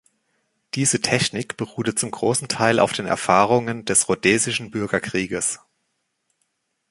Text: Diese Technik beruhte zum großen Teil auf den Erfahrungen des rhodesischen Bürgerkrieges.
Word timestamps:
Diese 0.73 0.99
Technik 0.99 1.57
beruhte 1.57 1.93
zum 1.93 2.09
großen 2.09 2.47
Teil 2.47 2.79
auf 2.79 2.91
den 2.91 3.05
Erfahrungen 3.05 3.85
des 3.85 4.09
rhodesischen 4.09 4.71
Bürgerkrieges. 4.71 5.59